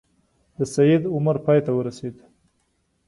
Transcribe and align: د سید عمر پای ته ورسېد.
د 0.57 0.59
سید 0.75 1.03
عمر 1.13 1.35
پای 1.45 1.59
ته 1.65 1.71
ورسېد. 1.73 2.15